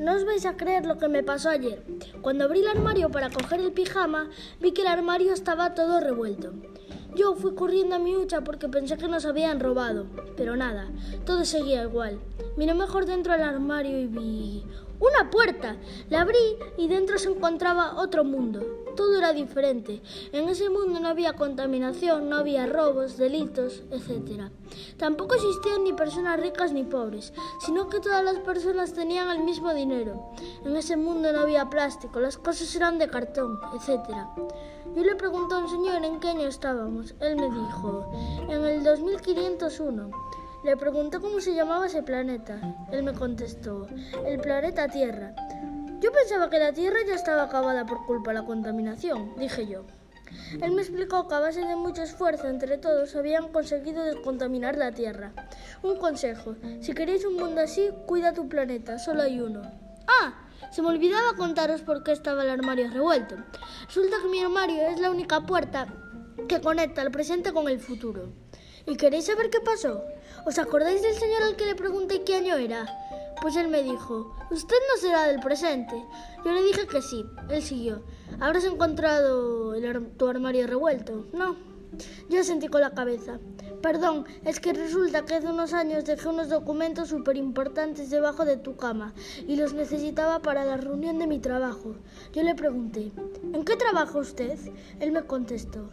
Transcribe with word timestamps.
vais 0.00 0.46
a 0.46 0.56
creer 0.56 0.86
lo 0.86 0.96
que 0.96 1.08
me 1.08 1.22
pasó 1.22 1.50
ayer. 1.50 1.82
Cuando 2.22 2.44
abrí 2.44 2.60
el 2.60 2.68
armario 2.68 3.10
para 3.10 3.28
coger 3.28 3.60
el 3.60 3.72
pijama, 3.72 4.30
vi 4.58 4.72
que 4.72 4.80
el 4.80 4.88
armario 4.88 5.34
estaba 5.34 5.74
todo 5.74 6.00
revuelto. 6.00 6.54
Yo 7.14 7.34
fui 7.34 7.54
corriendo 7.54 7.96
a 7.96 7.98
mi 7.98 8.16
hucha 8.16 8.40
porque 8.40 8.68
pensé 8.68 8.96
que 8.96 9.08
nos 9.08 9.26
habían 9.26 9.60
robado, 9.60 10.06
pero 10.38 10.56
nada, 10.56 10.88
todo 11.26 11.44
seguía 11.44 11.82
igual. 11.82 12.18
Miré 12.56 12.72
mejor 12.72 13.04
dentro 13.04 13.34
del 13.34 13.42
armario 13.42 14.00
y 14.00 14.06
vi 14.06 14.64
una 15.00 15.30
puerta. 15.30 15.76
La 16.10 16.20
abrí 16.20 16.56
y 16.76 16.86
dentro 16.88 17.18
se 17.18 17.30
encontraba 17.30 18.00
otro 18.00 18.22
mundo. 18.22 18.60
Todo 18.94 19.18
era 19.18 19.32
diferente. 19.32 20.02
En 20.32 20.48
ese 20.48 20.68
mundo 20.68 21.00
no 21.00 21.08
había 21.08 21.32
contaminación, 21.32 22.28
no 22.28 22.36
había 22.36 22.66
robos, 22.66 23.16
delitos, 23.16 23.82
etc. 23.90 24.50
Tampoco 24.98 25.34
existían 25.34 25.84
ni 25.84 25.92
personas 25.92 26.38
ricas 26.38 26.72
ni 26.72 26.84
pobres, 26.84 27.32
sino 27.64 27.88
que 27.88 28.00
todas 28.00 28.22
las 28.22 28.38
personas 28.40 28.92
tenían 28.92 29.30
el 29.30 29.42
mismo 29.42 29.72
dinero. 29.72 30.32
En 30.64 30.76
ese 30.76 30.96
mundo 30.96 31.32
no 31.32 31.40
había 31.40 31.70
plástico, 31.70 32.20
las 32.20 32.36
cosas 32.36 32.74
eran 32.76 32.98
de 32.98 33.08
cartón, 33.08 33.58
etc. 33.74 34.10
Yo 34.94 35.04
le 35.04 35.14
pregunté 35.14 35.54
a 35.54 35.58
un 35.58 35.70
señor 35.70 36.04
en 36.04 36.20
qué 36.20 36.28
año 36.28 36.48
estábamos. 36.48 37.14
Él 37.20 37.36
me 37.36 37.48
dijo, 37.48 38.10
en 38.48 38.64
el 38.64 38.82
2501. 38.82 40.10
Le 40.62 40.76
pregunté 40.76 41.18
cómo 41.20 41.40
se 41.40 41.54
llamaba 41.54 41.86
ese 41.86 42.02
planeta. 42.02 42.60
Él 42.92 43.02
me 43.02 43.14
contestó, 43.14 43.86
el 44.26 44.38
planeta 44.40 44.88
Tierra. 44.88 45.34
Yo 46.00 46.12
pensaba 46.12 46.50
que 46.50 46.58
la 46.58 46.74
Tierra 46.74 46.98
ya 47.06 47.14
estaba 47.14 47.44
acabada 47.44 47.86
por 47.86 48.04
culpa 48.04 48.30
de 48.30 48.40
la 48.40 48.44
contaminación, 48.44 49.34
dije 49.38 49.66
yo. 49.66 49.84
Él 50.60 50.72
me 50.72 50.82
explicó 50.82 51.26
que 51.26 51.34
a 51.34 51.40
base 51.40 51.64
de 51.64 51.76
mucho 51.76 52.02
esfuerzo 52.02 52.46
entre 52.46 52.76
todos 52.76 53.16
habían 53.16 53.48
conseguido 53.48 54.04
descontaminar 54.04 54.76
la 54.76 54.92
Tierra. 54.92 55.32
Un 55.82 55.96
consejo, 55.96 56.56
si 56.80 56.92
queréis 56.92 57.24
un 57.24 57.36
mundo 57.36 57.62
así, 57.62 57.88
cuida 58.06 58.34
tu 58.34 58.46
planeta, 58.46 58.98
solo 58.98 59.22
hay 59.22 59.40
uno. 59.40 59.62
Ah, 60.06 60.46
se 60.70 60.82
me 60.82 60.88
olvidaba 60.88 61.36
contaros 61.38 61.80
por 61.80 62.02
qué 62.02 62.12
estaba 62.12 62.42
el 62.42 62.50
armario 62.50 62.90
revuelto. 62.90 63.36
Resulta 63.86 64.18
que 64.22 64.28
mi 64.28 64.40
armario 64.40 64.88
es 64.88 65.00
la 65.00 65.10
única 65.10 65.40
puerta 65.46 65.86
que 66.48 66.60
conecta 66.60 67.00
el 67.00 67.10
presente 67.10 67.52
con 67.52 67.66
el 67.68 67.80
futuro. 67.80 68.49
¿Y 68.86 68.96
queréis 68.96 69.26
saber 69.26 69.50
qué 69.50 69.60
pasó? 69.60 70.02
¿Os 70.46 70.58
acordáis 70.58 71.02
del 71.02 71.14
señor 71.14 71.42
al 71.42 71.56
que 71.56 71.66
le 71.66 71.74
pregunté 71.74 72.22
qué 72.22 72.36
año 72.36 72.56
era? 72.56 72.86
Pues 73.42 73.56
él 73.56 73.68
me 73.68 73.82
dijo, 73.82 74.34
usted 74.50 74.76
no 74.92 75.00
será 75.00 75.24
del 75.24 75.40
presente. 75.40 76.04
Yo 76.44 76.52
le 76.52 76.62
dije 76.62 76.86
que 76.86 77.00
sí. 77.02 77.24
Él 77.48 77.62
siguió. 77.62 78.02
¿Habrás 78.38 78.64
encontrado 78.64 79.74
tu 80.16 80.28
armario 80.28 80.66
revuelto? 80.66 81.26
No. 81.32 81.56
Yo 82.28 82.44
sentí 82.44 82.68
con 82.68 82.80
la 82.80 82.90
cabeza. 82.90 83.38
Perdón, 83.82 84.26
es 84.44 84.60
que 84.60 84.74
resulta 84.74 85.24
que 85.24 85.34
hace 85.34 85.46
unos 85.46 85.72
años 85.72 86.04
dejé 86.04 86.28
unos 86.28 86.50
documentos 86.50 87.08
súper 87.08 87.36
importantes 87.36 88.10
debajo 88.10 88.44
de 88.44 88.58
tu 88.58 88.76
cama 88.76 89.14
y 89.48 89.56
los 89.56 89.72
necesitaba 89.72 90.40
para 90.40 90.66
la 90.66 90.76
reunión 90.76 91.18
de 91.18 91.26
mi 91.26 91.38
trabajo. 91.38 91.96
Yo 92.34 92.42
le 92.42 92.54
pregunté, 92.54 93.10
¿en 93.54 93.64
qué 93.64 93.76
trabaja 93.76 94.18
usted? 94.18 94.58
Él 95.00 95.12
me 95.12 95.22
contestó, 95.22 95.88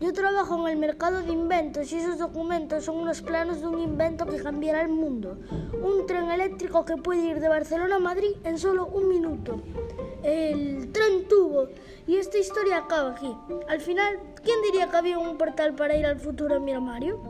yo 0.00 0.12
trabajo 0.12 0.56
en 0.60 0.74
el 0.74 0.78
mercado 0.78 1.22
de 1.22 1.32
inventos 1.32 1.90
y 1.92 1.96
esos 1.96 2.18
documentos 2.18 2.84
son 2.84 2.98
unos 2.98 3.20
planos 3.20 3.60
de 3.60 3.66
un 3.66 3.80
invento 3.80 4.26
que 4.26 4.40
cambiará 4.40 4.82
el 4.82 4.90
mundo. 4.90 5.38
Un 5.82 6.06
tren 6.06 6.30
eléctrico 6.30 6.84
que 6.84 6.96
puede 6.96 7.24
ir 7.26 7.40
de 7.40 7.48
Barcelona 7.48 7.96
a 7.96 7.98
Madrid 7.98 8.30
en 8.44 8.58
solo 8.58 8.86
un 8.86 9.08
minuto. 9.08 9.60
El 10.22 10.92
tren 10.92 11.26
tuvo. 11.28 11.68
Y 12.06 12.16
esta 12.16 12.38
historia 12.38 12.78
acaba 12.78 13.10
aquí. 13.10 13.34
Al 13.68 13.80
final, 13.80 14.20
¿quién 14.44 14.62
diría 14.62 14.88
que 14.88 14.96
había 14.96 15.18
un 15.18 15.36
portal 15.36 15.74
para 15.74 15.96
ir 15.96 16.06
al 16.06 16.20
futuro 16.20 16.56
en 16.56 16.64
mi 16.64 16.72
armario? 16.72 17.20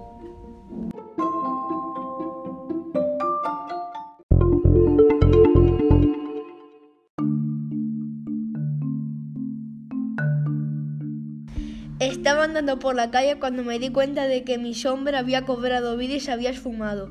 Estaba 12.01 12.45
andando 12.45 12.79
por 12.79 12.95
la 12.95 13.11
calle 13.11 13.41
cuando 13.41 13.65
me 13.65 13.81
di 13.81 13.91
cuenta 13.91 14.29
de 14.29 14.45
que 14.45 14.57
mi 14.57 14.73
sombra 14.75 15.19
había 15.19 15.43
cobrado 15.43 15.97
vida 15.97 16.15
y 16.15 16.21
se 16.21 16.31
había 16.31 16.51
esfumado. 16.51 17.11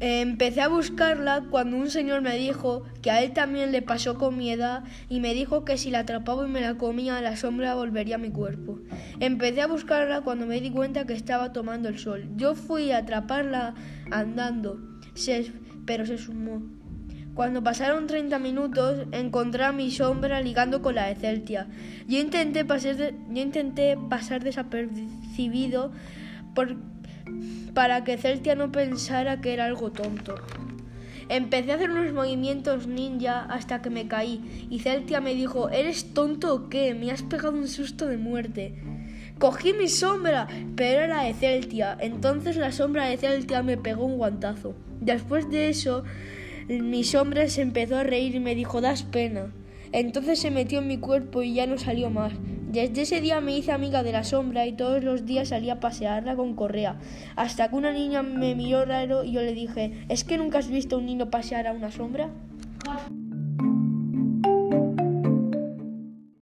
Empecé 0.00 0.62
a 0.62 0.68
buscarla 0.68 1.44
cuando 1.48 1.76
un 1.76 1.90
señor 1.90 2.20
me 2.20 2.36
dijo 2.36 2.82
que 3.02 3.12
a 3.12 3.22
él 3.22 3.32
también 3.32 3.70
le 3.70 3.82
pasó 3.82 4.16
con 4.16 4.36
mi 4.36 4.50
edad 4.50 4.82
y 5.08 5.20
me 5.20 5.32
dijo 5.32 5.64
que 5.64 5.76
si 5.78 5.90
la 5.90 6.00
atrapaba 6.00 6.44
y 6.44 6.50
me 6.50 6.60
la 6.60 6.76
comía 6.76 7.20
la 7.20 7.36
sombra 7.36 7.76
volvería 7.76 8.16
a 8.16 8.18
mi 8.18 8.30
cuerpo. 8.30 8.80
Empecé 9.20 9.60
a 9.60 9.68
buscarla 9.68 10.22
cuando 10.22 10.46
me 10.46 10.60
di 10.60 10.70
cuenta 10.70 11.06
que 11.06 11.12
estaba 11.12 11.52
tomando 11.52 11.88
el 11.88 11.98
sol. 11.98 12.30
Yo 12.34 12.54
fui 12.54 12.90
a 12.90 12.98
atraparla 12.98 13.74
andando, 14.10 14.80
pero 15.84 16.04
se 16.04 16.18
sumó. 16.18 16.79
Cuando 17.40 17.64
pasaron 17.64 18.06
30 18.06 18.38
minutos, 18.38 19.06
encontré 19.12 19.64
a 19.64 19.72
mi 19.72 19.90
sombra 19.90 20.42
ligando 20.42 20.82
con 20.82 20.94
la 20.94 21.06
de 21.06 21.14
Celtia. 21.14 21.68
Yo 22.06 22.18
intenté 22.18 22.66
pasar, 22.66 22.96
yo 22.96 23.40
intenté 23.40 23.96
pasar 23.96 24.44
desapercibido 24.44 25.90
para 27.72 28.04
que 28.04 28.18
Celtia 28.18 28.56
no 28.56 28.70
pensara 28.70 29.40
que 29.40 29.54
era 29.54 29.64
algo 29.64 29.90
tonto. 29.90 30.34
Empecé 31.30 31.72
a 31.72 31.76
hacer 31.76 31.90
unos 31.90 32.12
movimientos 32.12 32.86
ninja 32.86 33.46
hasta 33.46 33.80
que 33.80 33.88
me 33.88 34.06
caí 34.06 34.66
y 34.68 34.80
Celtia 34.80 35.22
me 35.22 35.34
dijo, 35.34 35.70
¿eres 35.70 36.12
tonto 36.12 36.54
o 36.54 36.68
qué? 36.68 36.92
Me 36.92 37.10
has 37.10 37.22
pegado 37.22 37.52
un 37.52 37.68
susto 37.68 38.06
de 38.06 38.18
muerte. 38.18 38.74
Cogí 39.38 39.72
mi 39.72 39.88
sombra, 39.88 40.46
pero 40.76 41.00
era 41.00 41.22
de 41.22 41.32
Celtia. 41.32 41.96
Entonces 42.00 42.58
la 42.58 42.70
sombra 42.70 43.06
de 43.06 43.16
Celtia 43.16 43.62
me 43.62 43.78
pegó 43.78 44.04
un 44.04 44.18
guantazo. 44.18 44.74
Después 45.00 45.50
de 45.50 45.70
eso, 45.70 46.04
mi 46.78 47.02
sombra 47.02 47.48
se 47.48 47.62
empezó 47.62 47.96
a 47.96 48.04
reír 48.04 48.36
y 48.36 48.40
me 48.40 48.54
dijo, 48.54 48.80
das 48.80 49.02
pena. 49.02 49.52
Entonces 49.92 50.38
se 50.38 50.52
metió 50.52 50.78
en 50.78 50.86
mi 50.86 50.98
cuerpo 50.98 51.42
y 51.42 51.54
ya 51.54 51.66
no 51.66 51.76
salió 51.78 52.10
más. 52.10 52.32
Desde 52.70 53.02
ese 53.02 53.20
día 53.20 53.40
me 53.40 53.56
hice 53.56 53.72
amiga 53.72 54.04
de 54.04 54.12
la 54.12 54.22
sombra 54.22 54.64
y 54.66 54.72
todos 54.72 55.02
los 55.02 55.26
días 55.26 55.48
salía 55.48 55.74
a 55.74 55.80
pasearla 55.80 56.36
con 56.36 56.54
correa. 56.54 57.00
Hasta 57.34 57.68
que 57.68 57.74
una 57.74 57.92
niña 57.92 58.22
me 58.22 58.54
miró 58.54 58.84
raro 58.84 59.24
y 59.24 59.32
yo 59.32 59.42
le 59.42 59.52
dije, 59.52 60.04
¿es 60.08 60.22
que 60.22 60.38
nunca 60.38 60.58
has 60.58 60.68
visto 60.68 60.94
a 60.94 60.98
un 61.00 61.06
niño 61.06 61.30
pasear 61.30 61.66
a 61.66 61.72
una 61.72 61.90
sombra? 61.90 62.30